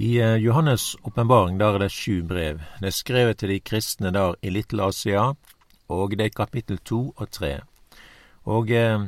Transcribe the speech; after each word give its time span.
I 0.00 0.18
eh, 0.20 0.36
Johannes' 0.36 0.96
åpenbaring 1.02 1.58
der 1.58 1.74
er 1.74 1.78
det 1.78 1.92
sju 1.92 2.22
brev. 2.22 2.62
Det 2.80 2.86
er 2.86 2.94
skrevet 2.96 3.38
til 3.38 3.50
de 3.52 3.58
kristne 3.60 4.08
der 4.10 4.32
i 4.42 4.48
Little 4.48 4.86
Asia, 4.88 5.34
og 5.88 6.16
det 6.16 6.24
er 6.24 6.32
kapittel 6.36 6.78
to 6.78 7.12
og 7.16 7.30
tre. 7.30 7.60
Og 8.48 8.70
eh, 8.70 9.02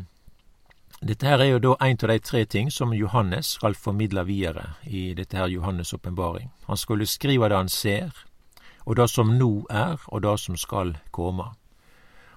dette 1.01 1.27
her 1.27 1.41
er 1.41 1.49
jo 1.55 1.63
da 1.65 1.73
en 1.81 1.97
av 1.97 2.13
de 2.13 2.19
tre 2.19 2.45
ting 2.45 2.69
som 2.71 2.93
Johannes 2.93 3.55
skal 3.57 3.75
formidle 3.75 4.27
videre 4.29 4.75
i 4.85 5.15
dette 5.17 5.37
her 5.37 5.49
Johannes' 5.49 5.95
åpenbaring. 5.95 6.53
Han 6.69 6.77
skulle 6.77 7.07
skrive 7.07 7.49
det 7.49 7.57
han 7.57 7.73
ser, 7.73 8.13
og 8.85 8.97
det 8.97 9.11
som 9.11 9.33
nå 9.39 9.67
er, 9.71 9.97
og 10.07 10.23
det 10.23 10.39
som 10.41 10.57
skal 10.57 10.99
komme. 11.11 11.55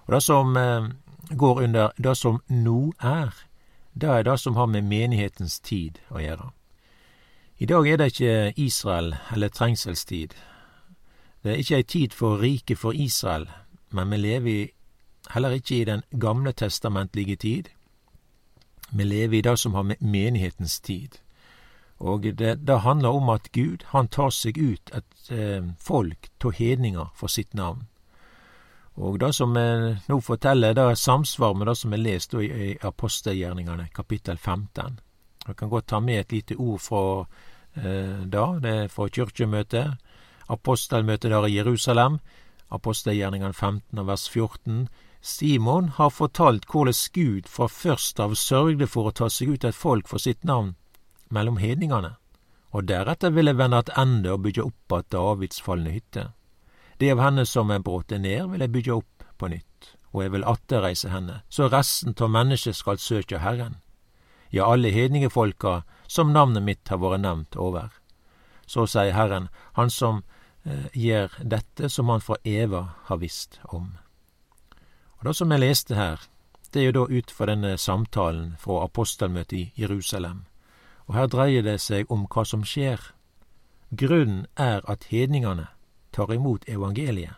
Og 0.07 0.13
det 0.15 0.23
som 0.23 0.57
eh, 0.57 0.93
går 1.29 1.63
under 1.67 1.91
det 1.97 2.17
som 2.17 2.39
nå 2.47 2.93
er, 3.03 3.35
det 3.93 4.09
er 4.09 4.23
det 4.23 4.39
som 4.39 4.55
har 4.55 4.65
med 4.65 4.87
menighetens 4.87 5.59
tid 5.59 5.99
å 6.09 6.23
gjøre. 6.23 6.55
I 7.57 7.65
dag 7.65 7.87
er 7.87 7.97
det 7.97 8.05
ikke 8.05 8.53
Israel 8.57 9.15
eller 9.33 9.47
trengselstid. 9.47 10.27
Det 11.43 11.51
er 11.51 11.55
ikke 11.55 11.75
ei 11.75 11.83
tid 11.83 12.09
for 12.11 12.41
riket 12.41 12.77
for 12.77 12.91
Israel, 12.91 13.49
men 13.91 14.11
vi 14.11 14.17
lever 14.17 14.67
heller 15.31 15.49
ikke 15.49 15.81
i 15.81 15.85
den 15.85 16.03
gamle 16.19 16.51
testamentlige 16.51 17.35
tid. 17.35 17.63
Vi 18.91 19.03
lever 19.03 19.37
i 19.37 19.41
det 19.41 19.59
som 19.59 19.73
har 19.73 19.83
med 19.83 19.95
menighetens 19.99 20.79
tid. 20.79 21.09
Og 21.99 22.23
det, 22.23 22.67
det 22.67 22.79
handler 22.81 23.09
om 23.09 23.29
at 23.29 23.51
Gud, 23.51 23.77
han 23.85 24.07
tar 24.07 24.29
seg 24.29 24.57
ut 24.57 24.91
et 24.93 25.31
eh, 25.31 25.63
folk 25.79 26.27
av 26.45 26.51
hedninger 26.51 27.13
for 27.15 27.27
sitt 27.27 27.53
navn. 27.53 27.87
Og 28.95 29.19
det 29.19 29.35
som 29.35 29.55
vi 29.55 29.95
nå 30.07 30.19
forteller, 30.19 30.73
det 30.73 30.83
er 30.83 30.95
samsvar 30.95 31.53
med 31.53 31.67
det 31.67 31.77
som 31.77 31.93
er 31.93 32.03
lest 32.03 32.33
i, 32.33 32.51
i 32.51 32.77
apostelgjerningene, 32.81 33.87
kapittel 33.95 34.37
15. 34.37 34.99
Jeg 35.47 35.55
kan 35.55 35.69
godt 35.69 35.87
ta 35.87 35.99
med 35.99 36.19
et 36.19 36.31
lite 36.31 36.55
ord 36.55 36.79
fra 36.81 37.01
eh, 37.77 38.25
da. 38.25 38.45
Det 38.61 38.71
er 38.71 38.87
fra 38.87 39.07
kirkemøtet. 39.07 39.97
Apostelmøtet 40.49 41.31
der 41.31 41.45
i 41.45 41.57
Jerusalem. 41.57 42.19
Apostelgjerningene 42.71 43.53
15 43.53 43.99
og 43.99 44.07
vers 44.07 44.29
14. 44.29 44.87
Simon 45.21 45.89
har 45.89 46.09
fortalt 46.09 46.65
hvordan 46.69 46.93
Gud 47.13 47.47
fra 47.49 47.67
først 47.67 48.19
av 48.19 48.35
sørgde 48.35 48.87
for 48.87 49.09
å 49.09 49.13
ta 49.13 49.29
seg 49.29 49.55
ut 49.55 49.65
et 49.65 49.77
folk 49.77 50.07
for 50.07 50.21
sitt 50.21 50.43
navn 50.45 50.75
mellom 51.33 51.57
hedningene, 51.57 52.11
og 52.69 52.85
deretter 52.85 53.33
ville 53.33 53.55
vende 53.57 53.79
attende 53.81 54.35
og 54.35 54.43
bygge 54.45 54.61
opp 54.61 54.93
att 54.93 55.09
Davids 55.09 55.61
falne 55.61 55.89
hytte. 55.89 56.31
Det 56.97 57.11
av 57.11 57.19
henne 57.19 57.45
som 57.45 57.71
er 57.71 57.79
bråte 57.79 58.17
ned, 58.17 58.51
vil 58.51 58.61
jeg 58.61 58.71
bygge 58.71 58.93
opp 58.93 59.25
på 59.37 59.47
nytt, 59.47 59.95
og 60.13 60.21
jeg 60.23 60.31
vil 60.31 60.45
atterreise 60.45 61.09
henne, 61.09 61.41
så 61.49 61.67
resten 61.73 62.15
av 62.21 62.29
mennesket 62.29 62.75
skal 62.75 62.97
søke 62.97 63.39
Herren 63.39 63.81
ja, 64.49 64.65
alle 64.65 64.89
hedningefolka 64.89 65.83
som 66.07 66.33
navnet 66.33 66.63
mitt 66.63 66.87
har 66.89 67.01
vært 67.01 67.21
nevnt 67.23 67.55
over. 67.55 67.89
Så 68.65 68.85
sier 68.87 69.13
Herren, 69.13 69.49
Han 69.73 69.89
som 69.89 70.23
eh, 70.63 70.87
gjør 70.93 71.31
dette 71.43 71.89
som 71.89 72.09
Han 72.09 72.21
fra 72.21 72.37
Eva 72.43 72.95
har 73.05 73.17
visst 73.17 73.59
om. 73.63 73.97
Og 75.19 75.25
Det 75.25 75.35
som 75.35 75.51
jeg 75.51 75.59
leste 75.59 75.95
her, 75.95 76.19
det 76.73 76.81
er 76.81 76.85
jo 76.85 76.91
da 76.91 77.17
ut 77.17 77.31
fra 77.31 77.45
denne 77.45 77.77
samtalen 77.77 78.55
fra 78.59 78.83
apostelmøtet 78.83 79.57
i 79.57 79.71
Jerusalem. 79.75 80.45
Og 81.07 81.15
her 81.15 81.27
dreier 81.27 81.63
det 81.63 81.79
seg 81.81 82.11
om 82.11 82.25
hva 82.27 82.43
som 82.45 82.63
skjer. 82.63 82.99
Grunnen 83.91 84.45
er 84.57 84.81
at 84.89 85.07
hedningene 85.11 85.67
tar 86.11 86.33
imot 86.33 86.65
evangeliet. 86.67 87.35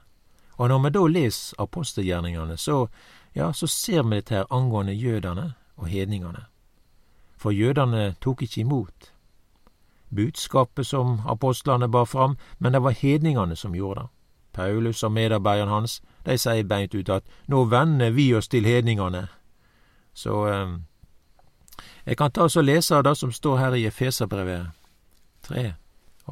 Og 0.58 0.70
når 0.70 0.80
vi 0.84 0.90
da 0.90 1.08
leser 1.08 1.62
apostelgjerningene, 1.62 2.58
så, 2.58 2.88
ja, 3.36 3.52
så 3.54 3.68
ser 3.68 4.04
vi 4.04 4.16
dette 4.16 4.34
her 4.34 4.48
angående 4.50 4.94
jødene 4.94 5.54
og 5.78 5.88
hedningene 5.88 6.48
for 7.38 7.52
jødene 7.52 8.16
tok 8.22 8.42
ikke 8.42 8.62
imot 8.62 9.14
budskapet 10.16 10.86
som 10.86 11.22
apostlene 11.28 11.88
bar 11.88 12.06
fram, 12.06 12.38
men 12.60 12.74
det 12.74 12.84
var 12.84 12.90
hedningene 12.92 13.56
som 13.56 13.76
gjorde 13.76 14.02
det. 14.02 14.08
Paulus 14.54 15.04
og 15.04 15.12
medarbeideren 15.12 15.70
hans, 15.70 16.02
de 16.26 16.38
sier 16.38 16.64
beint 16.64 16.96
ut 16.96 17.10
at 17.10 17.24
nå 17.48 17.66
vender 17.70 18.10
vi 18.10 18.34
oss 18.34 18.48
til 18.48 18.66
hedningene. 18.66 19.28
Så 20.14 20.48
eh, 20.48 20.78
jeg 22.06 22.18
kan 22.18 22.32
ta 22.32 22.48
og 22.48 22.64
lese 22.64 23.02
det 23.04 23.18
som 23.18 23.32
står 23.32 23.58
her 23.58 23.74
i 23.74 23.86
Efeserbrevet 23.86 24.68
3, 25.44 25.74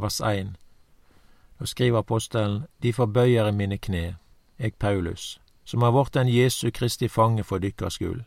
vers 0.02 0.22
1. 0.22 0.56
Da 1.60 1.66
skriver 1.66 2.00
apostelen, 2.00 2.66
De 2.82 2.94
forbøyer 2.94 3.52
mine 3.52 3.78
kne, 3.78 4.16
eg 4.60 4.74
Paulus, 4.80 5.40
som 5.66 5.82
har 5.82 5.92
vært 5.92 6.16
en 6.16 6.30
Jesu 6.30 6.72
Kristi 6.72 7.08
fange 7.08 7.44
for 7.44 7.58
dykkar 7.58 7.90
skyld. 7.90 8.24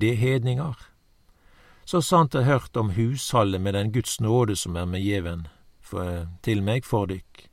Det 0.00 0.16
hedningar 0.16 0.95
så 1.86 2.00
sant 2.02 2.34
jeg 2.34 2.44
hørt 2.44 2.76
om 2.76 2.90
hushaldet 2.90 3.60
med 3.60 3.74
den 3.78 3.92
Guds 3.92 4.20
nåde 4.20 4.56
som 4.56 4.76
er 4.76 4.88
med 4.90 5.00
gjeven 5.06 5.46
til 6.42 6.62
meg 6.66 6.84
for 6.84 7.06
dykk. 7.06 7.46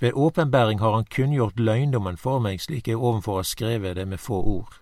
Ved 0.00 0.12
åpenbæring 0.12 0.80
har 0.80 0.92
han 0.94 1.08
kunngjort 1.08 1.60
løgndommen 1.60 2.16
for 2.20 2.42
meg, 2.44 2.60
slik 2.60 2.88
jeg 2.88 3.00
ovenfor 3.00 3.40
har 3.40 3.48
skrevet 3.48 3.96
det 3.96 4.08
med 4.08 4.20
få 4.20 4.42
ord. 4.42 4.80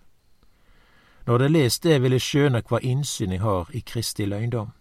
Når 1.27 1.39
det 1.39 1.51
lest 1.51 1.83
det, 1.83 2.03
vil 2.03 2.17
jeg 2.17 2.25
skjøne 2.27 2.63
hva 2.67 2.81
innsyn 2.83 3.37
jeg 3.37 3.45
har 3.45 3.71
i 3.71 3.85
Kristi 3.87 4.27
løgndom. 4.27 4.73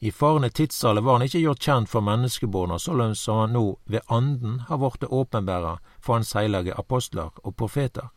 I 0.00 0.10
farne 0.14 0.48
tidsalder 0.48 1.02
var 1.02 1.18
han 1.18 1.26
ikke 1.26 1.40
gjort 1.42 1.64
kjent 1.64 1.90
for 1.90 2.00
menneskeborna, 2.06 2.78
således 2.78 3.18
som 3.18 3.40
han 3.40 3.56
nå 3.58 3.78
ved 3.86 4.06
Anden 4.06 4.60
har 4.68 4.78
blitt 4.78 5.10
åpenbæra 5.10 5.80
for 5.98 6.14
hans 6.14 6.32
heilage 6.38 6.78
apostler 6.78 7.34
og 7.42 7.56
profeter. 7.56 8.12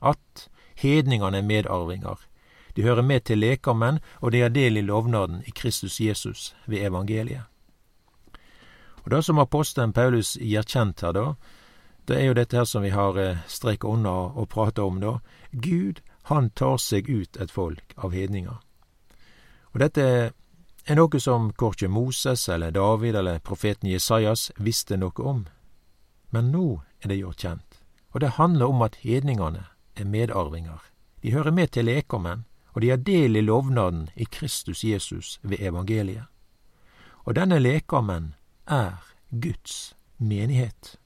At 0.00 0.48
hedningane 0.74 1.38
er 1.38 1.42
medarvingar, 1.42 2.24
de 2.74 2.82
hører 2.82 3.02
med 3.02 3.24
til 3.24 3.38
lekammen, 3.38 4.00
og 4.20 4.32
de 4.32 4.40
har 4.40 4.52
del 4.54 4.76
i 4.76 4.84
lovnaden 4.86 5.42
i 5.46 5.50
Kristus 5.50 6.00
Jesus 6.00 6.54
ved 6.66 6.86
evangeliet. 6.86 7.42
Og 9.04 9.10
Det 9.10 9.24
som 9.24 9.38
apostelen 9.38 9.92
Paulus 9.92 10.36
gir 10.36 10.62
kjent 10.62 11.00
her, 11.00 11.12
da, 11.12 11.34
det 12.06 12.16
er 12.18 12.24
jo 12.24 12.34
dette 12.34 12.56
her 12.56 12.64
som 12.64 12.82
vi 12.82 12.90
har 12.90 13.18
eh, 13.18 13.38
streka 13.46 13.88
unna 13.88 14.10
og 14.10 14.48
prata 14.48 14.82
om, 14.82 15.00
da. 15.00 15.18
Gud, 15.52 16.00
han 16.22 16.50
tar 16.50 16.76
seg 16.76 17.08
ut 17.08 17.36
et 17.36 17.50
folk 17.50 17.94
av 17.96 18.12
hedninger. 18.12 18.58
Og 19.72 19.80
dette 19.80 20.04
er 20.84 20.98
noe 20.98 21.20
som 21.20 21.52
korkje 21.52 21.88
Moses 21.88 22.48
eller 22.48 22.74
David 22.74 23.16
eller 23.16 23.38
profeten 23.38 23.90
Jesajas 23.90 24.50
visste 24.58 24.96
noe 24.96 25.22
om. 25.22 25.46
Men 26.30 26.50
nå 26.50 26.82
er 27.00 27.12
det 27.12 27.20
gjort 27.20 27.42
kjent, 27.42 27.80
og 28.12 28.20
det 28.20 28.36
handler 28.38 28.66
om 28.74 28.82
at 28.82 29.00
hedningene 29.04 29.64
er 29.96 30.04
medarvinger. 30.04 30.80
De 31.22 31.32
hører 31.32 31.54
med 31.54 31.70
til 31.70 31.86
lekommen, 31.86 32.44
og 32.72 32.82
de 32.82 32.90
har 32.90 32.96
del 32.96 33.36
i 33.36 33.40
lovnaden 33.40 34.08
i 34.16 34.24
Kristus 34.24 34.84
Jesus 34.84 35.40
ved 35.42 35.60
evangeliet. 35.60 36.24
Og 37.24 37.34
denne 37.36 37.58
lekammen 37.58 38.34
er 38.66 39.02
Guds 39.30 39.96
menighet. 40.18 40.96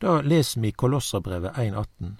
Da 0.00 0.20
leser 0.20 0.60
vi 0.60 0.70
Kolosserbrevet 0.70 1.50
1,18. 1.50 2.14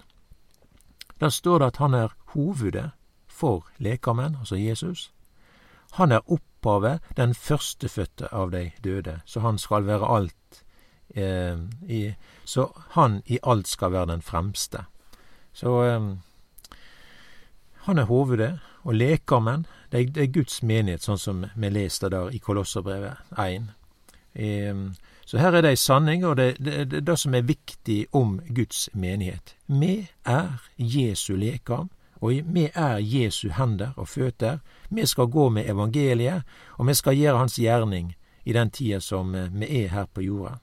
Der 1.19 1.29
står 1.29 1.59
det 1.59 1.65
at 1.65 1.77
han 1.77 1.93
er 1.93 2.15
hovedet 2.25 2.91
for 3.27 3.67
lekammen, 3.77 4.35
altså 4.39 4.55
Jesus. 4.55 5.11
Han 5.91 6.11
er 6.11 6.31
opphavet, 6.31 6.99
den 7.17 7.33
førstefødte 7.33 8.33
av 8.33 8.51
de 8.51 8.71
døde, 8.83 9.21
så 9.25 9.39
han 9.39 9.57
skal 9.57 9.85
være 9.85 10.15
alt 10.15 10.63
eh, 11.15 11.57
i, 11.87 12.13
Så 12.45 12.71
han 12.89 13.21
i 13.25 13.39
alt 13.43 13.67
skal 13.67 13.91
være 13.91 14.05
den 14.05 14.21
fremste. 14.21 14.85
Så 15.53 15.83
eh, 15.83 16.17
han 17.75 17.97
er 17.97 18.03
hovedet, 18.03 18.59
og 18.83 18.95
lekarmen, 18.95 19.65
det 19.91 19.99
er, 19.99 20.09
det 20.15 20.23
er 20.23 20.33
Guds 20.33 20.61
menighet, 20.63 21.03
sånn 21.05 21.19
som 21.19 21.45
vi 21.55 21.69
leste 21.69 22.09
der 22.09 22.31
i 22.33 22.39
Kolosserbrevet 22.41 23.33
1. 23.37 23.71
Um, 24.33 24.91
så 25.25 25.37
her 25.37 25.55
er 25.55 25.61
det 25.63 25.69
ei 25.69 25.79
sanning, 25.79 26.25
og 26.25 26.37
det 26.37 26.47
er 26.59 26.85
det, 26.85 27.01
det, 27.07 27.17
som 27.19 27.35
er 27.35 27.47
viktig 27.47 28.05
om 28.11 28.39
Guds 28.55 28.89
menighet. 28.93 29.55
Vi 29.67 30.07
er 30.25 30.61
Jesu 30.77 31.35
lekam, 31.35 31.89
og 32.21 32.41
vi 32.53 32.69
er 32.75 32.97
Jesu 32.99 33.49
hender 33.49 33.93
og 33.97 34.07
føtter. 34.07 34.59
Vi 34.89 35.05
skal 35.05 35.27
gå 35.27 35.49
med 35.49 35.69
evangeliet, 35.69 36.43
og 36.77 36.87
vi 36.87 36.93
skal 36.93 37.17
gjøre 37.17 37.37
Hans 37.37 37.55
gjerning 37.55 38.15
i 38.43 38.53
den 38.53 38.69
tida 38.69 38.99
som 38.99 39.35
eh, 39.35 39.47
vi 39.53 39.83
er 39.83 39.87
her 39.89 40.05
på 40.05 40.21
jorda. 40.21 40.57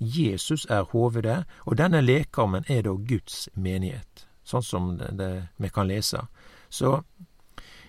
Jesus 0.00 0.66
er 0.70 0.82
hovedet, 0.82 1.44
og 1.64 1.78
denne 1.78 2.00
lekarmen 2.00 2.64
er 2.68 2.82
da 2.82 2.94
Guds 2.96 3.48
menighet, 3.54 4.26
sånn 4.44 4.64
som 4.64 4.94
det, 4.98 5.48
vi 5.56 5.68
kan 5.68 5.88
lese. 5.88 6.24
Så 6.70 7.02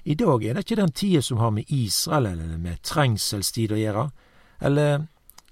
i 0.03 0.15
dag 0.15 0.43
er 0.43 0.53
det 0.53 0.65
ikke 0.65 0.81
den 0.81 0.91
tida 0.91 1.21
som 1.21 1.37
har 1.37 1.51
med 1.51 1.65
Israel 1.67 2.25
eller 2.25 2.57
med 2.57 2.81
trengselstid 2.81 3.71
å 3.71 3.79
gjøre, 3.79 4.05
eller 4.59 5.07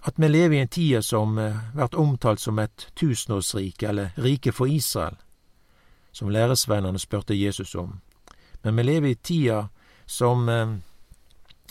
at 0.08 0.18
vi 0.18 0.28
lever 0.28 0.56
i 0.56 0.62
en 0.64 0.72
tid 0.72 1.06
som 1.06 1.36
blir 1.36 1.84
eh, 1.84 2.00
omtalt 2.00 2.40
som 2.40 2.60
et 2.60 2.88
tusenårsrike, 2.96 3.90
eller 3.90 4.14
riket 4.16 4.56
for 4.56 4.68
Israel, 4.72 5.18
som 6.12 6.32
læresvennene 6.32 7.00
spurte 7.00 7.36
Jesus 7.36 7.76
om. 7.76 8.00
Men 8.64 8.76
vi 8.76 8.84
lever 8.84 9.10
i 9.10 9.16
tida 9.16 9.68
som 10.06 10.50
eh, 10.50 10.78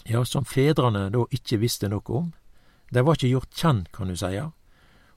ja, 0.04 0.24
som 0.24 0.44
fedrene 0.44 1.08
da 1.10 1.24
ikke 1.30 1.58
visste 1.60 1.88
noe 1.88 2.14
om. 2.14 2.30
Det 2.90 3.02
var 3.04 3.18
ikke 3.18 3.32
gjort 3.32 3.58
kjent, 3.58 3.90
kan 3.92 4.08
du 4.08 4.16
seie. 4.16 4.46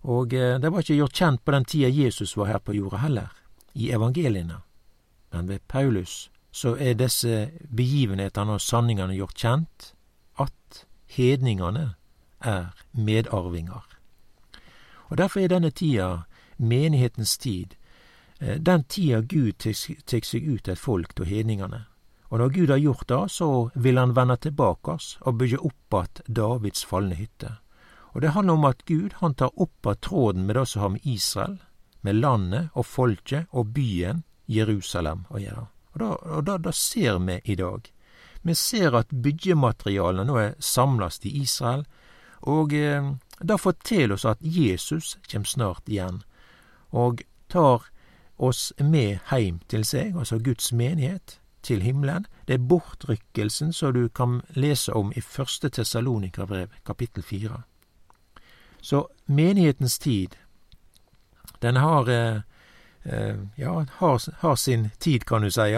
Og 0.01 0.31
de 0.33 0.57
det 0.59 0.71
var 0.71 0.81
ikke 0.81 0.97
gjort 0.97 1.15
kjent 1.15 1.45
på 1.45 1.53
den 1.53 1.65
tida 1.65 1.89
Jesus 1.89 2.35
var 2.37 2.49
her 2.49 2.59
på 2.59 2.73
jorda 2.73 2.97
heller, 3.05 3.29
i 3.73 3.91
evangeliene. 3.91 4.61
Men 5.31 5.47
ved 5.47 5.67
Paulus 5.67 6.31
så 6.51 6.75
er 6.75 6.93
disse 6.99 7.51
begivenhetene 7.75 8.57
og 8.57 8.61
sanningene 8.61 9.15
gjort 9.15 9.37
kjent, 9.39 9.93
at 10.39 10.85
hedningene 11.15 11.93
er 12.39 12.71
medarvinger. 12.91 13.85
Og 15.11 15.17
Derfor 15.17 15.39
er 15.39 15.47
denne 15.47 15.71
tida, 15.71 16.23
menighetens 16.57 17.37
tid, 17.37 17.75
eh, 18.39 18.57
den 18.57 18.83
tida 18.83 19.21
Gud 19.21 19.53
tek 20.05 20.25
seg 20.25 20.47
ut 20.47 20.67
et 20.67 20.79
folk 20.79 21.15
til 21.15 21.25
hedningene. 21.25 21.85
Og 22.31 22.39
når 22.39 22.49
Gud 22.49 22.67
har 22.67 22.77
gjort 22.77 23.09
det, 23.09 23.31
så 23.31 23.69
vil 23.75 23.97
han 23.97 24.15
vende 24.15 24.37
tilbake 24.37 24.91
oss 24.91 25.17
og 25.21 25.37
bygge 25.37 25.57
opp 25.57 25.93
att 25.93 26.21
Davids 26.27 26.85
falne 26.85 27.15
hytte. 27.15 27.57
Og 28.13 28.21
det 28.21 28.31
handler 28.31 28.53
om 28.53 28.65
at 28.65 28.85
Gud 28.85 29.13
han 29.13 29.35
tar 29.35 29.51
opp 29.55 29.87
av 29.87 29.93
tråden 29.93 30.45
med 30.45 30.55
det 30.55 30.65
som 30.67 30.81
har 30.81 30.89
med 30.89 31.01
Israel, 31.03 31.57
med 32.01 32.15
landet 32.15 32.69
og 32.73 32.85
folket 32.85 33.45
og 33.51 33.73
byen 33.73 34.23
Jerusalem 34.47 35.25
å 35.29 35.39
gjøre. 35.39 35.67
Og 35.99 36.43
da, 36.45 36.71
ser 36.71 37.19
vi 37.19 37.39
i 37.43 37.55
dag. 37.55 37.91
Vi 38.41 38.55
ser 38.55 38.95
at 38.97 39.11
byggematerialene 39.11 40.25
nå 40.25 40.37
er 40.39 40.55
samlast 40.59 41.25
i 41.25 41.33
Israel, 41.41 41.85
og 42.41 42.73
eh, 42.73 43.11
det 43.41 43.59
forteller 43.61 44.15
oss 44.15 44.25
at 44.25 44.41
Jesus 44.41 45.17
kjem 45.27 45.45
snart 45.45 45.89
igjen, 45.89 46.23
og 46.89 47.21
tar 47.49 47.85
oss 48.41 48.71
med 48.79 49.19
heim 49.29 49.59
til 49.69 49.85
seg, 49.85 50.15
altså 50.17 50.39
Guds 50.39 50.71
menighet, 50.73 51.37
til 51.61 51.83
himmelen. 51.85 52.25
Det 52.47 52.55
er 52.57 52.65
bortrykkelsen 52.65 53.69
som 53.73 53.93
du 53.93 54.07
kan 54.09 54.39
lese 54.57 54.93
om 54.97 55.11
i 55.13 55.21
første 55.21 55.69
Tessalonika-brev, 55.69 56.71
kapittel 56.85 57.21
fire. 57.23 57.61
Så 58.81 59.05
menighetens 59.27 59.99
tid, 59.99 60.33
den 61.61 61.75
har 61.77 62.09
Eh, 62.09 62.41
ja, 63.55 63.85
har, 63.91 64.41
har, 64.41 64.55
sin 64.55 64.89
tid, 64.99 65.25
kan 65.25 65.41
du 65.41 65.51
si. 65.51 65.77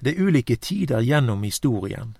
Det 0.00 0.12
er 0.12 0.22
ulike 0.22 0.56
tider 0.56 1.00
gjennom 1.00 1.42
historien. 1.42 2.16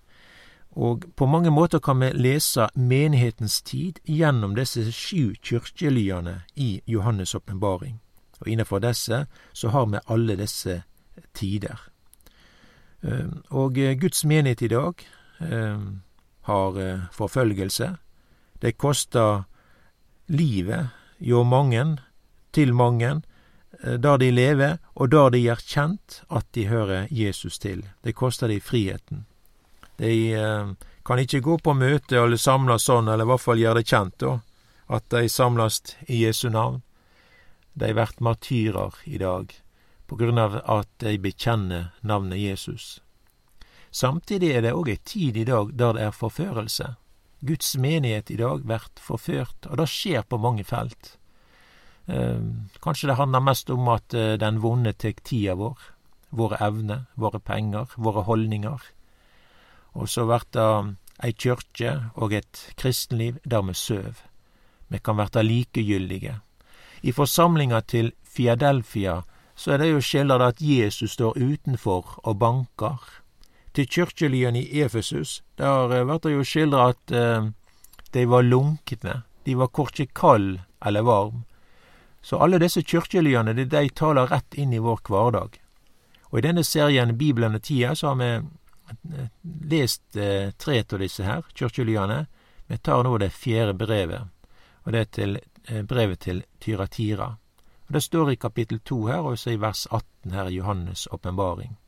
Og 0.70 1.04
på 1.16 1.26
mange 1.26 1.50
måter 1.50 1.78
kan 1.78 2.00
vi 2.00 2.10
lese 2.14 2.68
menighetens 2.74 3.62
tid 3.62 3.98
gjennom 4.04 4.54
disse 4.54 4.92
sju 4.92 5.34
kirkelyene 5.42 6.42
i 6.56 6.80
Johannes' 6.86 7.36
åpenbaring. 7.36 8.00
Og 8.40 8.48
innenfor 8.48 8.78
disse 8.78 9.26
så 9.52 9.68
har 9.68 9.86
vi 9.86 9.98
alle 10.06 10.36
disse 10.36 10.82
tider. 11.34 11.78
Eh, 13.02 13.28
og 13.50 13.74
Guds 13.74 14.24
menighet 14.24 14.62
i 14.62 14.68
dag 14.68 15.06
eh, 15.40 15.80
har 16.40 17.08
forfølgelse. 17.12 17.96
Det 18.62 18.78
koster 18.78 19.42
livet 20.28 20.88
hjå 21.18 21.42
mange, 21.42 21.98
til 22.52 22.74
mange, 22.74 23.20
Eh, 23.20 23.37
der 23.82 24.18
de 24.18 24.30
lever, 24.30 24.78
og 24.94 25.10
der 25.10 25.30
de 25.30 25.42
gjør 25.42 25.62
kjent 25.62 26.22
at 26.30 26.46
de 26.54 26.66
hører 26.66 27.06
Jesus 27.10 27.58
til. 27.58 27.84
Det 28.02 28.16
koster 28.18 28.48
de 28.48 28.60
friheten. 28.60 29.26
De 29.98 30.32
eh, 30.34 30.74
kan 31.04 31.18
ikke 31.18 31.40
gå 31.40 31.58
på 31.62 31.74
møte 31.74 32.18
eller 32.18 32.38
samles 32.38 32.86
sånn, 32.88 33.08
eller 33.08 33.26
i 33.26 33.32
hvert 33.32 33.44
fall 33.44 33.62
gjøre 33.62 33.80
det 33.80 33.90
kjent, 33.90 34.18
da, 34.22 34.38
at 34.88 35.08
de 35.14 35.28
samles 35.30 35.82
i 36.06 36.24
Jesu 36.24 36.48
navn. 36.50 36.82
De 37.78 37.92
blir 37.94 38.14
martyrer 38.20 38.94
i 39.06 39.18
dag 39.18 39.54
på 40.08 40.16
grunn 40.16 40.38
av 40.40 40.56
at 40.64 40.88
de 41.04 41.18
bekjenner 41.20 41.90
navnet 42.00 42.40
Jesus. 42.40 42.98
Samtidig 43.90 44.54
er 44.56 44.64
det 44.64 44.74
òg 44.76 44.90
ei 44.92 44.98
tid 45.04 45.36
i 45.36 45.44
dag 45.48 45.70
der 45.76 45.94
det 45.96 46.06
er 46.08 46.16
forførelse. 46.16 46.94
Guds 47.40 47.76
menighet 47.76 48.30
i 48.30 48.38
dag 48.40 48.64
blir 48.66 48.88
forført, 48.98 49.68
og 49.68 49.78
det 49.78 49.88
skjer 49.92 50.24
på 50.26 50.40
mange 50.42 50.64
felt. 50.66 51.14
Eh, 52.08 52.40
kanskje 52.80 53.10
det 53.10 53.18
handler 53.18 53.44
mest 53.44 53.70
om 53.70 53.88
at 53.92 54.14
eh, 54.14 54.36
den 54.40 54.62
vonde 54.64 54.94
tek 54.96 55.20
tida 55.24 55.54
vår, 55.54 55.76
våre 56.30 56.56
evner, 56.64 57.04
våre 57.14 57.40
penger, 57.40 57.92
våre 57.96 58.24
holdninger. 58.24 58.80
Og 59.92 60.08
så 60.08 60.24
vert 60.28 60.48
det 60.56 60.68
ei 61.24 61.34
kyrkje 61.34 61.92
og 62.16 62.32
et 62.32 62.62
kristenliv 62.80 63.40
der 63.44 63.64
vi 63.66 63.74
søv. 63.74 64.22
Vi 64.88 64.98
kan 65.04 65.18
verta 65.18 65.42
likegyldige. 65.42 66.38
I 67.02 67.12
forsamlinga 67.12 67.80
til 67.80 68.12
Fiadelfia 68.24 69.22
så 69.54 69.74
er 69.74 69.82
det 69.82 69.90
jo 69.90 70.00
skildra 70.00 70.48
at 70.48 70.62
Jesus 70.62 71.12
står 71.18 71.36
utenfor 71.36 72.20
og 72.24 72.38
banker. 72.38 73.02
Til 73.74 73.86
kyrkjelyen 73.86 74.56
i 74.56 74.80
Efesus, 74.80 75.42
der 75.58 75.88
blir 75.88 76.18
det 76.22 76.32
jo 76.32 76.44
skildra 76.44 76.88
at 76.94 77.12
eh, 77.12 77.50
de 78.14 78.24
var 78.28 78.42
lunkne. 78.42 79.22
De 79.44 79.58
var 79.58 79.68
korkje 79.68 80.06
kald 80.14 80.58
eller 80.86 81.02
varm. 81.02 81.44
Så 82.22 82.38
alle 82.38 82.58
disse 82.58 82.82
kyrkjelyene, 82.82 83.54
de, 83.54 83.64
de 83.64 83.88
taler 83.88 84.26
rett 84.26 84.54
inn 84.54 84.72
i 84.72 84.82
vår 84.82 85.00
hverdag. 85.08 85.58
Og 86.30 86.38
i 86.38 86.44
denne 86.44 86.64
serien 86.64 87.16
Bibelen 87.18 87.56
og 87.56 87.62
tida 87.64 87.94
så 87.96 88.12
har 88.12 88.18
vi 88.20 88.30
eh, 88.36 89.28
lest 89.70 90.16
eh, 90.16 90.50
tre 90.58 90.82
av 90.82 90.98
disse 91.00 91.24
her, 91.24 91.44
kyrkjelyene. 91.54 92.26
Vi 92.68 92.78
tar 92.78 93.04
nå 93.04 93.16
det 93.18 93.30
fjerde 93.32 93.74
brevet, 93.78 94.28
og 94.84 94.92
det 94.92 95.00
er 95.00 95.12
til, 95.12 95.38
eh, 95.68 95.82
brevet 95.82 96.20
til 96.20 96.42
Tyratira. 96.60 97.36
Og 97.88 97.94
Det 97.94 98.02
står 98.02 98.30
i 98.32 98.36
kapittel 98.36 98.80
to 98.84 99.06
her, 99.06 99.24
og 99.24 99.38
så 99.38 99.50
i 99.50 99.60
vers 99.60 99.86
18 99.90 100.32
her 100.32 100.46
i 100.48 100.58
Johannes' 100.60 101.06
åpenbaring. 101.10 101.78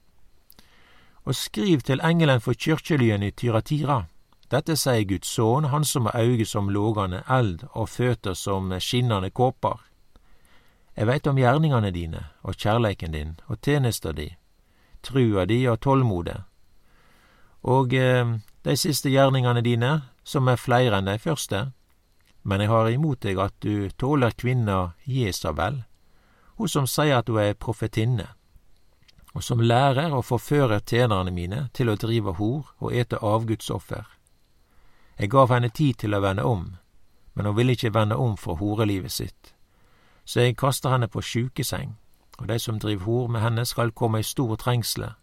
Og 1.25 1.35
skriv 1.35 1.81
til 1.81 2.01
engelen 2.01 2.41
for 2.41 2.55
kyrkjelyene 2.55 3.27
i 3.27 3.31
Tyratira. 3.37 4.07
Dette 4.51 4.75
sier 4.77 5.05
Guds 5.05 5.29
sønn, 5.29 5.69
han 5.69 5.85
som 5.85 6.07
har 6.07 6.23
øyne 6.23 6.47
som 6.47 6.71
lågende 6.71 7.23
eld 7.29 7.69
og 7.73 7.89
føtter 7.89 8.35
som 8.35 8.73
skinnende 8.81 9.31
kåper. 9.31 9.77
Jeg 11.01 11.09
veit 11.09 11.27
om 11.31 11.39
gjerningane 11.41 11.89
dine 11.97 12.19
og 12.45 12.59
kjærleiken 12.61 13.15
din 13.17 13.31
og 13.49 13.63
tjenesta 13.65 14.11
di, 14.13 14.27
trua 15.01 15.47
di 15.49 15.63
og 15.65 15.79
tålmodet, 15.81 16.43
og 17.65 17.95
eh, 17.97 18.33
dei 18.61 18.75
siste 18.77 19.09
gjerningane 19.09 19.63
dine, 19.65 19.95
som 20.29 20.51
er 20.53 20.61
fleire 20.61 20.99
enn 20.99 21.07
dei 21.09 21.15
første, 21.17 21.71
men 22.45 22.61
jeg 22.61 22.69
har 22.69 22.91
imot 22.93 23.23
deg 23.25 23.41
at 23.41 23.55
du 23.65 23.89
tåler 23.97 24.37
kvinna 24.37 24.93
Jesabel, 25.09 25.79
hun 26.61 26.69
som 26.69 26.85
sier 26.85 27.23
at 27.23 27.33
hun 27.33 27.41
er 27.47 27.57
profetinne, 27.57 28.27
og 29.33 29.41
som 29.47 29.63
lærer 29.65 30.13
og 30.13 30.27
forfører 30.29 30.85
tjenerne 30.85 31.33
mine 31.33 31.63
til 31.73 31.89
å 31.89 31.95
drive 31.97 32.35
hor 32.37 32.75
og 32.77 32.93
ete 32.93 33.23
avgudsoffer. 33.25 34.05
Jeg 35.17 35.33
gav 35.33 35.49
henne 35.49 35.73
tid 35.73 36.03
til 36.05 36.13
å 36.13 36.21
vende 36.21 36.45
om, 36.45 36.69
men 37.33 37.49
hun 37.49 37.57
ville 37.57 37.73
ikke 37.73 37.95
vende 37.97 38.21
om 38.21 38.37
fra 38.37 38.59
horelivet 38.61 39.17
sitt 39.17 39.55
så 40.25 40.41
jeg 40.41 40.57
kaster 40.57 40.91
henne 40.91 41.09
på 41.09 41.23
sjukeseng, 41.23 41.97
og 42.39 42.49
de 42.49 42.59
som 42.59 42.79
driver 42.79 43.05
hor 43.05 43.29
med 43.29 43.41
henne 43.41 43.65
skal 43.65 43.93
komme 43.93 44.21
i 44.21 44.27
stor 44.27 44.57
trengsle, 44.57 45.15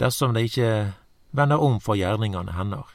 dersom 0.00 0.34
de 0.34 0.42
ikke 0.42 0.92
vender 1.32 1.58
om 1.58 1.80
for 1.80 1.94
gjerningene 1.94 2.52
hennes. 2.52 2.94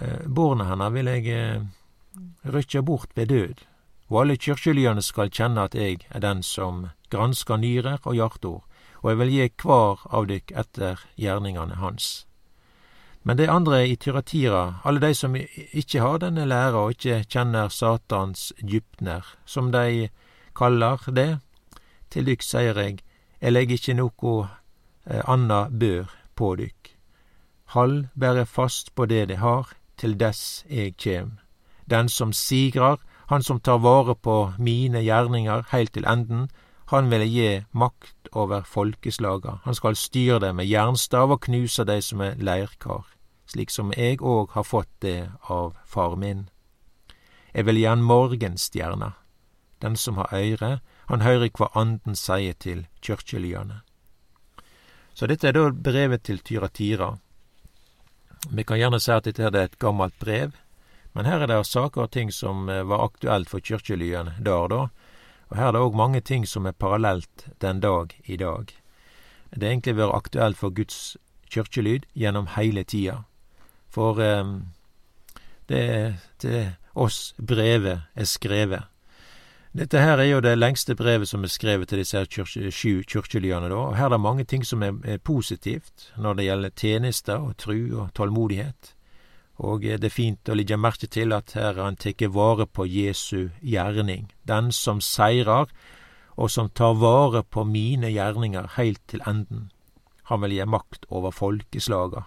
Eh, 0.00 0.26
Borna 0.26 0.64
hennar 0.64 0.90
vil 0.90 1.06
jeg 1.06 1.66
rykke 2.44 2.82
bort 2.82 3.10
ved 3.14 3.26
død, 3.26 3.54
og 4.08 4.20
alle 4.20 4.36
kyrkjelyene 4.36 5.02
skal 5.02 5.30
kjenne 5.30 5.62
at 5.64 5.74
jeg 5.74 6.06
er 6.10 6.20
den 6.20 6.42
som 6.42 6.88
gransker 7.10 7.56
nyrer 7.56 7.98
og 8.04 8.14
hjartord, 8.14 8.64
og 9.02 9.10
jeg 9.10 9.18
vil 9.18 9.32
gi 9.32 9.48
kvar 9.48 10.04
av 10.10 10.28
dykk 10.28 10.52
etter 10.56 11.00
gjerningene 11.16 11.80
hans. 11.80 12.26
Men 13.22 13.36
de 13.36 13.46
andre 13.46 13.86
i 13.86 13.96
Tyratira, 13.96 14.80
alle 14.84 15.00
de 15.00 15.14
som 15.14 15.36
ikke 15.36 16.00
har 16.02 16.18
denne 16.24 16.46
læra 16.48 16.86
og 16.86 16.96
ikke 16.96 17.22
kjenner 17.30 17.70
Satans 17.70 18.50
djupner, 18.58 19.22
som 19.46 19.70
de 19.72 20.08
kaller 20.58 20.98
det, 21.14 21.38
til 22.10 22.26
dykk 22.26 22.42
sier 22.42 22.78
eg, 22.82 22.98
jeg 23.40 23.54
legger 23.54 23.78
ikke 23.78 23.94
noko 23.94 24.32
eh, 24.42 25.22
anna 25.26 25.68
bør 25.70 26.10
på 26.34 26.54
dykk. 26.58 26.90
Hald 27.74 28.10
berre 28.18 28.44
fast 28.46 28.92
på 28.94 29.06
det 29.06 29.28
de 29.30 29.38
har, 29.38 29.70
til 29.96 30.18
dess 30.18 30.64
eg 30.68 30.98
kjem. 30.98 31.38
Den 31.86 32.08
som 32.08 32.32
sigrar, 32.34 32.98
han 33.30 33.42
som 33.42 33.60
tar 33.60 33.78
vare 33.80 34.14
på 34.14 34.52
mine 34.58 35.00
gjerninger 35.02 35.68
heilt 35.70 35.94
til 35.94 36.06
enden, 36.10 36.50
han 36.90 37.08
vil 37.10 37.24
gi 37.24 37.50
makt 37.72 38.21
over 38.32 38.62
folkeslaga, 38.62 39.58
han 39.64 39.74
skal 39.74 39.96
styre 39.96 40.38
dem 40.40 40.56
med 40.56 40.66
jernstav 40.66 41.30
og 41.30 41.42
knuse 41.44 41.84
dei 41.84 42.00
som 42.02 42.20
er 42.24 42.38
leirkar 42.40 43.04
slik 43.52 43.70
som 43.70 43.92
eg 43.96 44.22
òg 44.22 44.54
har 44.56 44.64
fått 44.64 44.92
det 45.04 45.30
av 45.52 45.76
far 45.86 46.16
min. 46.16 46.46
Eg 47.52 47.66
vil 47.68 47.82
gjerne 47.82 48.08
morgenstjerna. 48.08 49.12
Den 49.82 49.96
som 49.96 50.16
har 50.16 50.32
øyre, 50.32 50.78
han 51.10 51.24
høyrer 51.26 51.50
kva 51.50 51.68
Anden 51.76 52.16
seier 52.16 52.54
til 52.54 52.86
kyrkjelyane. 53.02 53.82
Så 55.12 55.28
dette 55.28 55.50
er 55.50 55.56
da 55.58 55.68
brevet 55.70 56.22
til 56.24 56.40
Tyratira. 56.40 57.10
Vi 58.48 58.64
kan 58.64 58.78
gjerne 58.78 59.00
si 59.02 59.12
at 59.12 59.26
dette 59.28 59.50
er 59.50 59.58
et 59.60 59.78
gammelt 59.78 60.16
brev, 60.18 60.54
men 61.12 61.28
her 61.28 61.42
er 61.42 61.50
det 61.50 61.60
saker 61.66 62.06
og 62.06 62.12
ting 62.14 62.30
som 62.32 62.70
eh, 62.70 62.86
var 62.88 63.04
aktuelt 63.04 63.50
for 63.50 63.60
kyrkjelyene 63.60 64.38
der 64.40 64.68
da, 64.72 64.86
og 65.52 65.58
her 65.60 65.68
er 65.68 65.74
det 65.76 65.80
òg 65.84 65.96
mange 65.96 66.20
ting 66.24 66.46
som 66.48 66.64
er 66.64 66.72
parallelt 66.72 67.44
den 67.60 67.80
dag 67.84 68.14
i 68.24 68.38
dag. 68.40 68.70
Det 69.52 69.62
har 69.62 69.74
egentlig 69.74 69.96
vært 69.98 70.16
aktuelt 70.16 70.56
for 70.56 70.72
Guds 70.72 71.18
kirkelyd 71.52 72.06
gjennom 72.16 72.48
heile 72.54 72.86
tida. 72.88 73.18
For 73.92 74.16
eh, 74.24 74.54
det 75.68 75.82
til 76.40 76.72
oss 76.96 77.34
brevet 77.36 78.08
er 78.16 78.24
skrevet. 78.24 78.88
Dette 79.76 80.00
her 80.00 80.20
er 80.20 80.30
jo 80.30 80.40
det 80.40 80.56
lengste 80.56 80.96
brevet 80.96 81.28
som 81.28 81.44
er 81.44 81.52
skrevet 81.52 81.88
til 81.88 82.00
disse 82.00 82.24
sju 82.72 83.02
kirkelyene, 83.08 83.74
og 83.74 83.96
her 83.96 84.08
er 84.08 84.16
det 84.16 84.20
mange 84.20 84.44
ting 84.44 84.64
som 84.64 84.82
er, 84.82 84.96
er 85.04 85.20
positivt 85.20 86.12
når 86.16 86.34
det 86.40 86.48
gjelder 86.48 86.76
tjenester 86.76 87.44
og 87.44 87.56
tru 87.60 87.76
og 88.00 88.08
tålmodighet. 88.16 88.94
Og 89.62 89.84
det 89.86 90.08
er 90.08 90.10
fint 90.10 90.50
å 90.50 90.56
legge 90.58 90.76
merke 90.76 91.06
til 91.06 91.32
at 91.36 91.54
her 91.54 91.78
han 91.78 91.96
tar 91.96 92.32
vare 92.34 92.66
på 92.66 92.86
Jesu 92.90 93.50
gjerning. 93.62 94.32
Den 94.42 94.72
som 94.74 95.00
seirer, 95.00 95.70
og 96.36 96.50
som 96.50 96.68
tar 96.68 96.96
vare 96.98 97.44
på 97.44 97.64
mine 97.64 98.10
gjerninger 98.10 98.74
heilt 98.76 99.02
til 99.06 99.22
enden. 99.26 99.70
Han 100.30 100.42
vil 100.42 100.56
gi 100.56 100.66
makt 100.66 101.06
over 101.10 101.30
folkeslaga. 101.30 102.24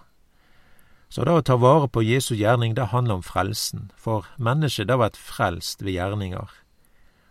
Så 1.08 1.24
det 1.24 1.34
å 1.36 1.44
ta 1.44 1.56
vare 1.60 1.88
på 1.88 2.02
Jesu 2.02 2.34
gjerning, 2.34 2.74
det 2.74 2.90
handler 2.90 3.20
om 3.20 3.26
frelsen, 3.26 3.90
for 3.96 4.26
mennesket 4.38 4.88
det 4.88 4.96
blir 4.98 5.20
frelst 5.20 5.84
ved 5.84 5.94
gjerninger. 5.94 6.50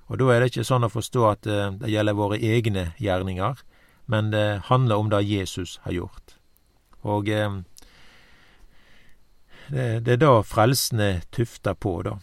Og 0.08 0.20
da 0.22 0.30
er 0.32 0.42
det 0.42 0.52
ikke 0.54 0.68
sånn 0.68 0.86
å 0.86 0.94
forstå 0.94 1.24
at 1.28 1.48
eh, 1.50 1.74
det 1.82 1.90
gjelder 1.92 2.18
våre 2.18 2.38
egne 2.38 2.92
gjerninger, 3.02 3.62
men 4.06 4.30
det 4.32 4.68
handler 4.70 5.02
om 5.02 5.10
det 5.10 5.24
Jesus 5.26 5.80
har 5.84 5.96
gjort. 5.98 6.36
Og 7.02 7.30
eh, 7.30 7.62
det, 9.68 10.06
det, 10.06 10.12
er 10.14 10.22
det 10.22 10.32
frelsen 10.48 11.00
er 11.00 11.22
tufta 11.32 11.76
på, 11.76 12.02
da. 12.06 12.18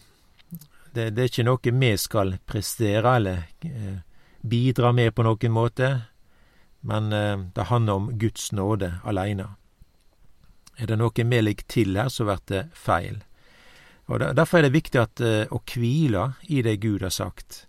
Det, 0.93 1.09
det, 1.09 1.21
er 1.21 1.29
ikke 1.31 1.45
noe 1.47 1.73
vi 1.81 1.91
skal 1.97 2.35
prestere 2.45 3.15
eller 3.17 3.45
eh, 3.65 3.99
bidra 4.41 4.91
med 4.93 5.15
på 5.15 5.25
noen 5.25 5.53
måte, 5.53 5.89
men 6.85 7.13
eh, 7.13 7.37
det 7.55 7.69
handler 7.71 7.93
om 7.93 8.09
Guds 8.19 8.51
nåde 8.51 8.93
aleine. 9.03 9.55
Er 10.77 10.89
det 10.89 10.97
noe 10.97 11.13
vi 11.15 11.41
ligger 11.41 11.69
til 11.69 11.97
her, 11.97 12.09
så 12.09 12.25
blir 12.25 12.41
det 12.49 12.63
feil. 12.73 13.23
Og 14.11 14.19
Derfor 14.19 14.57
er 14.57 14.67
det 14.67 14.75
viktig 14.75 14.99
at, 15.01 15.21
eh, 15.21 15.47
å 15.49 15.61
hvile 15.63 16.33
i 16.49 16.61
det 16.61 16.79
Gud 16.81 17.01
har 17.01 17.13
sagt. 17.13 17.65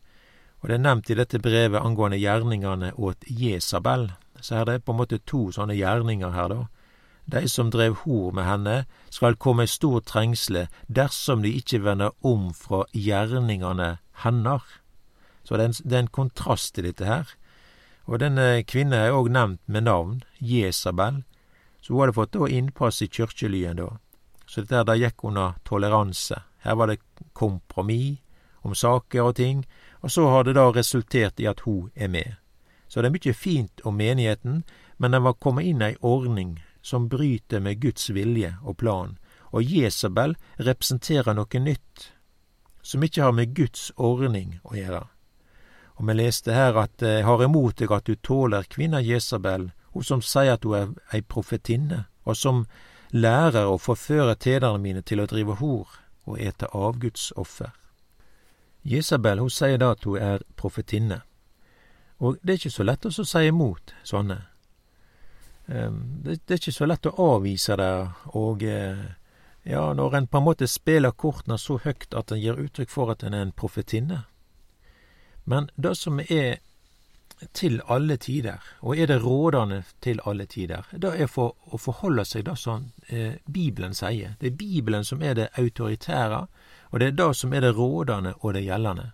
Og 0.60 0.68
Det 0.68 0.74
er 0.74 0.84
nevnt 0.84 1.10
i 1.10 1.14
dette 1.14 1.38
brevet 1.38 1.80
angående 1.80 2.18
gjerningene 2.18 2.92
åt 2.96 3.24
Jesabel. 3.28 4.12
Så 4.40 4.60
er 4.60 4.64
det 4.64 4.84
på 4.84 4.92
en 4.92 4.98
måte 4.98 5.18
to 5.24 5.52
sånne 5.52 5.76
gjerninger 5.76 6.32
her, 6.32 6.48
da. 6.48 6.66
De 7.26 7.48
som 7.48 7.70
drev 7.70 7.94
hor 8.04 8.32
med 8.32 8.44
henne, 8.44 8.84
skal 9.10 9.36
komme 9.36 9.64
i 9.64 9.70
stor 9.70 10.00
trengsle 10.04 10.66
dersom 10.86 11.42
de 11.42 11.54
ikke 11.56 11.80
vender 11.84 12.12
om 12.20 12.50
fra 12.54 12.84
gjerningene 12.92 13.96
hennar. 14.24 14.62
Så 15.44 15.56
det 15.56 15.64
er, 15.64 15.68
en, 15.68 15.88
det 15.88 15.96
er 15.96 16.04
en 16.04 16.16
kontrast 16.18 16.78
i 16.78 16.84
dette 16.84 17.08
her. 17.08 17.30
Og 18.04 18.20
denne 18.20 18.64
kvinnen 18.68 18.96
er 18.98 19.16
òg 19.16 19.30
nevnt 19.32 19.62
med 19.66 19.86
navn, 19.88 20.18
Jesabel, 20.40 21.22
så 21.80 21.92
hun 21.92 22.02
hadde 22.02 22.16
fått 22.16 22.36
innpass 22.48 23.00
i 23.02 23.08
kirkelyen 23.08 23.80
da. 23.80 23.88
Så 24.46 24.60
dette 24.60 24.76
her, 24.76 24.84
der 24.84 25.00
gikk 25.00 25.24
under 25.24 25.56
toleranse. 25.64 26.42
Her 26.64 26.76
var 26.76 26.92
det 26.92 27.00
kompromiss 27.32 28.20
om 28.64 28.74
saker 28.74 29.22
og 29.22 29.36
ting, 29.36 29.64
og 30.00 30.10
så 30.10 30.28
har 30.28 30.44
det 30.44 30.56
da 30.56 30.70
resultert 30.72 31.40
i 31.40 31.48
at 31.48 31.60
hun 31.64 31.90
er 31.94 32.08
med. 32.08 32.36
Så 32.88 33.00
det 33.00 33.08
er 33.08 33.16
mye 33.16 33.34
fint 33.34 33.80
om 33.84 33.96
menigheten, 33.96 34.62
men 34.98 35.12
den 35.12 35.24
var 35.24 35.40
kommet 35.40 35.68
inn 35.68 35.82
ei 35.82 35.96
ordning 36.00 36.60
som 36.84 37.08
bryter 37.08 37.60
med 37.64 37.80
Guds 37.80 38.10
vilje 38.10 38.56
og 38.62 38.76
plan, 38.76 39.16
og 39.56 39.64
Jesabel 39.64 40.36
representerer 40.60 41.32
noe 41.32 41.60
nytt, 41.60 42.10
som 42.82 43.02
ikke 43.02 43.22
har 43.24 43.32
med 43.32 43.54
Guds 43.56 43.88
ordning 43.96 44.58
å 44.68 44.76
gjøre. 44.76 45.06
Og 45.96 46.08
vi 46.08 46.16
leste 46.18 46.52
her 46.52 46.76
at 46.76 47.00
jeg 47.00 47.22
eh, 47.22 47.26
har 47.26 47.44
imot 47.44 47.78
deg 47.80 47.92
at 47.94 48.04
du 48.04 48.18
tåler 48.20 48.68
kvinna 48.68 49.00
Jesabel, 49.00 49.70
hun 49.94 50.04
som 50.04 50.20
sier 50.20 50.58
at 50.58 50.66
hun 50.66 50.76
er 50.76 51.16
ei 51.16 51.22
profetinne, 51.22 52.04
og 52.28 52.36
som 52.36 52.64
lærer 53.14 53.70
å 53.70 53.78
forføre 53.78 54.34
tederne 54.36 54.82
mine 54.82 55.04
til 55.06 55.22
å 55.22 55.28
drive 55.30 55.56
hor 55.62 56.00
og 56.26 56.40
ete 56.40 56.68
avgudsoffer. 56.74 57.70
Jesabel 58.84 59.40
hun 59.40 59.52
sier 59.54 59.78
da 59.80 59.94
at 59.94 60.04
hun 60.04 60.20
er 60.20 60.44
profetinne, 60.60 61.22
og 62.18 62.36
det 62.42 62.52
er 62.52 62.60
ikke 62.60 62.76
så 62.76 62.84
lett 62.84 63.06
å 63.08 63.14
si 63.14 63.46
imot 63.48 63.94
sånne. 64.04 64.42
Ehm, 65.66 66.22
det 66.24 66.40
er 66.48 66.60
ikke 66.60 66.72
så 66.72 66.88
lett 66.88 67.06
å 67.08 67.14
avvise 67.36 67.76
det, 67.80 67.92
og 68.36 68.62
eh, 68.62 69.04
ja, 69.64 69.86
når 69.96 70.18
en 70.18 70.28
på 70.28 70.40
en 70.40 70.46
måte 70.50 70.68
spiller 70.68 71.16
kortene 71.16 71.56
så 71.58 71.78
høyt 71.80 72.12
at 72.14 72.32
en 72.32 72.40
gir 72.40 72.60
uttrykk 72.60 72.92
for 72.92 73.14
at 73.14 73.24
en 73.24 73.34
er 73.34 73.46
en 73.46 73.56
profetinne, 73.56 74.24
men 75.44 75.68
det 75.76 75.96
som 76.00 76.20
er 76.20 76.60
til 77.52 77.80
alle 77.90 78.16
tider, 78.16 78.60
og 78.80 78.98
er 78.98 79.08
det 79.10 79.18
rådende 79.24 79.82
til 80.00 80.20
alle 80.24 80.46
tider, 80.46 80.86
det 80.92 81.10
er 81.20 81.28
for 81.28 81.56
å 81.66 81.80
forholde 81.80 82.24
seg 82.28 82.46
det 82.46 82.56
som 82.60 82.86
eh, 83.08 83.40
Bibelen 83.44 83.96
sier. 83.96 84.36
Det 84.40 84.52
er 84.52 84.56
Bibelen 84.60 85.04
som 85.04 85.22
er 85.22 85.34
det 85.34 85.50
autoritære, 85.58 86.46
og 86.92 87.00
det 87.00 87.10
er 87.10 87.18
det 87.18 87.30
som 87.36 87.52
er 87.52 87.64
det 87.64 87.74
rådende 87.76 88.34
og 88.40 88.54
det 88.54 88.64
gjeldende. 88.64 89.10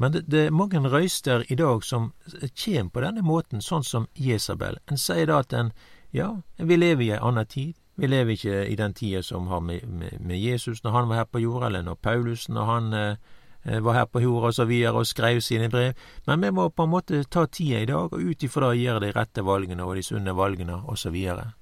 Men 0.00 0.14
det, 0.14 0.22
det 0.32 0.46
er 0.46 0.54
mange 0.56 0.80
røyster 0.80 1.44
i 1.52 1.58
dag 1.60 1.84
som 1.84 2.12
kjem 2.56 2.88
på 2.90 3.02
denne 3.04 3.22
måten, 3.26 3.60
sånn 3.60 3.84
som 3.84 4.06
Jesabel. 4.16 4.80
En 4.88 4.98
sier 4.98 5.28
da 5.28 5.42
at 5.44 5.52
en 5.52 5.74
ja, 6.16 6.30
vi 6.56 6.78
lever 6.78 7.04
i 7.04 7.10
ei 7.14 7.20
anna 7.20 7.44
tid. 7.44 7.76
Vi 8.00 8.08
lever 8.08 8.32
ikke 8.32 8.62
i 8.66 8.78
den 8.80 8.96
tida 8.96 9.20
som 9.22 9.50
har 9.52 9.60
med, 9.60 9.84
med, 9.84 10.16
med, 10.24 10.40
Jesus 10.40 10.80
når 10.82 10.96
han 10.96 11.10
var 11.10 11.20
her 11.20 11.28
på 11.28 11.42
jorda, 11.44 11.68
eller 11.68 11.84
når 11.84 12.00
Paulus 12.00 12.48
når 12.48 12.70
han 12.70 12.96
eh, 12.96 13.36
Eh, 13.62 13.80
var 13.80 13.92
her 13.92 14.06
på 14.06 14.20
jorda 14.20 14.48
og 14.48 14.54
så 14.54 14.64
videre 14.64 15.02
og 15.02 15.06
skrev 15.06 15.40
sine 15.44 15.68
brev. 15.68 15.92
Men 16.26 16.40
vi 16.40 16.50
må 16.50 16.68
på 16.68 16.86
en 16.86 16.92
måte 16.94 17.24
ta 17.24 17.44
tida 17.46 17.82
i 17.82 17.86
dag, 17.86 18.12
og 18.12 18.20
ut 18.20 18.42
ifra 18.42 18.70
det 18.72 18.80
gjøre 18.80 19.00
de 19.04 19.12
rette 19.12 19.44
valgene 19.44 19.84
og 19.84 19.96
de 19.96 20.04
sunne 20.04 20.36
valgene 20.36 20.80
og 20.80 20.98
så 20.98 21.10
videre. 21.10 21.52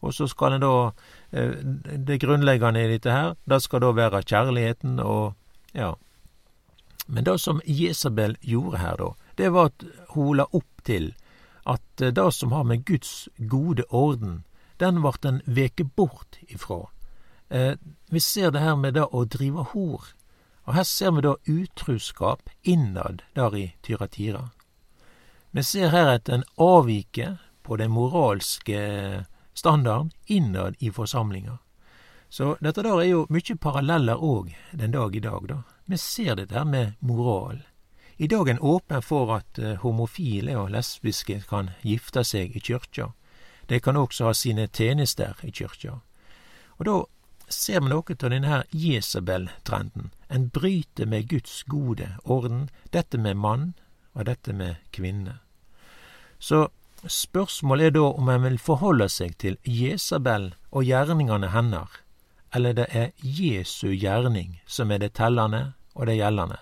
Og 0.00 0.14
så 0.14 0.26
skal 0.28 0.56
en 0.56 0.64
da 0.64 0.92
eh, 1.32 1.52
Det 2.06 2.20
grunnleggende 2.20 2.84
i 2.84 2.88
dette 2.88 3.10
her, 3.10 3.34
det 3.44 3.62
skal 3.62 3.80
da 3.80 3.92
være 3.92 4.22
kjærligheten 4.22 5.00
og 5.00 5.34
ja. 5.74 5.94
Men 7.06 7.24
det 7.24 7.38
som 7.38 7.60
Jesabel 7.64 8.36
gjorde 8.40 8.78
her, 8.78 8.96
da, 8.96 9.12
det 9.34 9.52
var 9.54 9.70
at 9.70 9.84
hun 10.14 10.36
la 10.40 10.46
opp 10.50 10.82
til 10.86 11.12
at 11.66 12.02
eh, 12.02 12.12
det 12.14 12.32
som 12.34 12.52
har 12.52 12.64
med 12.64 12.84
Guds 12.84 13.28
gode 13.36 13.84
orden, 13.90 14.44
den 14.76 15.02
vart 15.02 15.24
en 15.24 15.40
veke 15.46 15.84
bort 15.84 16.38
ifra. 16.48 16.86
Eh, 17.48 17.74
vi 18.10 18.20
ser 18.20 18.50
det 18.50 18.60
her 18.60 18.76
med 18.76 18.94
det 18.94 19.06
å 19.06 19.24
drive 19.24 19.68
hor. 19.72 20.12
Og 20.66 20.74
her 20.74 20.86
ser 20.86 21.14
vi 21.14 21.22
da 21.22 21.36
utruskap 21.46 22.50
innad 22.62 23.22
der 23.34 23.54
i 23.54 23.66
Tyratira. 23.86 24.48
Vi 25.50 25.62
ser 25.62 25.94
her 25.94 26.10
at 26.16 26.28
en 26.28 26.44
avviker 26.58 27.38
på 27.62 27.78
den 27.78 27.90
moralske 27.94 29.24
standarden 29.54 30.10
innad 30.26 30.74
i 30.78 30.90
forsamlinga. 30.90 31.58
Så 32.28 32.56
dette 32.60 32.82
der 32.82 32.98
er 33.00 33.08
jo 33.08 33.26
mye 33.30 33.56
paralleller 33.62 34.18
òg 34.22 34.50
den 34.72 34.92
dag 34.92 35.16
i 35.16 35.22
dag, 35.22 35.46
da. 35.48 35.62
Vi 35.86 35.98
ser 35.98 36.34
dette 36.36 36.54
her 36.54 36.64
med 36.64 36.92
moral. 36.98 37.62
I 38.16 38.26
dag 38.26 38.48
er 38.48 38.56
en 38.56 38.60
åpen 38.60 39.02
for 39.02 39.30
at 39.36 39.58
uh, 39.58 39.76
homofile 39.82 40.56
og 40.58 40.72
lesbiske 40.74 41.42
kan 41.46 41.70
gifte 41.86 42.24
seg 42.24 42.56
i 42.56 42.62
kyrkja. 42.64 43.12
De 43.70 43.78
kan 43.80 43.96
også 43.96 44.26
ha 44.26 44.32
sine 44.34 44.66
tjenester 44.66 45.38
i 45.46 45.52
kyrkja. 45.54 45.98
Og 46.78 46.88
da 46.88 46.96
ser 47.48 47.84
vi 47.84 47.92
noe 47.92 48.16
av 48.16 48.30
denne 48.32 48.62
Jesabel-trenden. 48.72 50.10
En 50.28 50.48
bryter 50.48 51.06
med 51.06 51.28
Guds 51.30 51.62
gode 51.70 52.16
orden, 52.24 52.68
dette 52.90 53.18
med 53.18 53.36
mann 53.36 53.74
og 54.14 54.26
dette 54.26 54.52
med 54.52 54.82
kvinne. 54.90 55.38
Så 56.38 56.68
spørsmålet 57.06 57.92
er 57.92 57.94
da 57.98 58.08
om 58.10 58.28
en 58.32 58.42
vil 58.42 58.58
forholde 58.58 59.08
seg 59.12 59.38
til 59.38 59.58
Jesabel 59.62 60.54
og 60.70 60.88
gjerningene 60.88 61.52
hennes, 61.54 62.02
eller 62.54 62.72
det 62.72 62.86
er 62.90 63.10
Jesu 63.16 63.90
gjerning 63.94 64.60
som 64.66 64.90
er 64.90 64.98
det 65.02 65.14
tellende 65.18 65.72
og 65.94 66.06
det 66.06 66.18
gjeldende. 66.18 66.58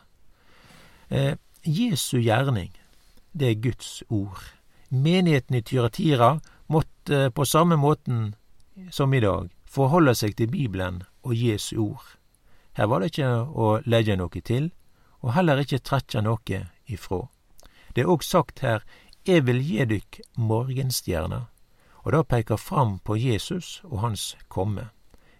Eh, 1.08 1.34
Jesu 1.64 2.18
gjerning, 2.18 2.72
det 3.32 3.50
er 3.50 3.62
Guds 3.62 4.02
ord. 4.08 4.42
Menigheten 4.88 5.56
i 5.56 5.62
Tyratira 5.62 6.38
måtte 6.66 7.30
på 7.30 7.44
samme 7.44 7.76
måten 7.76 8.34
som 8.90 9.14
i 9.14 9.20
dag 9.20 9.50
forholde 9.66 10.14
seg 10.14 10.36
til 10.36 10.50
Bibelen 10.50 11.02
og 11.22 11.34
Jesu 11.36 11.76
ord. 11.78 12.06
Her 12.74 12.86
var 12.90 13.00
det 13.00 13.12
ikke 13.12 13.30
å 13.54 13.78
legge 13.86 14.16
noe 14.18 14.42
til, 14.42 14.70
og 15.22 15.34
heller 15.34 15.62
ikke 15.62 15.82
trekke 15.82 16.22
noe 16.22 16.60
ifrå. 16.90 17.28
Det 17.94 18.02
er 18.02 18.10
òg 18.10 18.22
sagt 18.22 18.60
her, 18.60 18.82
Jeg 19.26 19.46
vil 19.46 19.62
gi 19.64 19.84
dykk 19.88 20.20
morgenstjerna, 20.36 21.46
og 22.04 22.12
det 22.12 22.28
peker 22.28 22.56
fram 22.56 22.98
på 22.98 23.16
Jesus 23.16 23.80
og 23.84 24.00
hans 24.00 24.36
komme. 24.48 24.90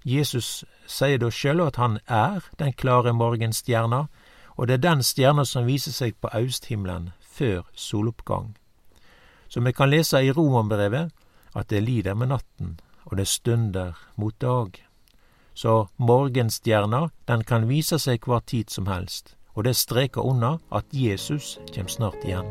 Jesus 0.04 0.64
sier 0.87 1.18
da 1.18 1.30
sjøl 1.32 1.62
at 1.64 1.78
han 1.80 1.99
er 2.06 2.44
den 2.61 2.73
klare 2.76 3.14
morgenstjerna, 3.16 4.06
og 4.56 4.68
det 4.68 4.78
er 4.78 4.84
den 4.84 5.02
stjerna 5.02 5.44
som 5.49 5.66
viser 5.66 5.96
seg 5.96 6.18
på 6.20 6.28
austhimmelen 6.37 7.11
før 7.20 7.64
soloppgang. 7.73 8.54
Så 9.49 9.61
vi 9.61 9.73
kan 9.73 9.90
lese 9.90 10.20
i 10.20 10.32
Romerbrevet 10.32 11.12
at 11.54 11.70
det 11.70 11.82
lider 11.82 12.14
med 12.14 12.34
natten, 12.34 12.78
og 13.04 13.16
det 13.16 13.28
stunder 13.28 13.94
mot 14.16 14.34
dag. 14.40 14.76
Så 15.54 15.87
morgenstjerna, 15.96 17.08
den 17.28 17.44
kan 17.44 17.68
vise 17.68 17.99
seg 17.99 18.26
hver 18.26 18.42
tid 18.46 18.70
som 18.70 18.87
helst, 18.90 19.37
og 19.54 19.64
det 19.64 19.76
streker 19.76 20.20
under 20.20 20.58
at 20.70 20.84
Jesus 20.92 21.58
kjem 21.73 21.88
snart 21.88 22.26
igjen. 22.26 22.50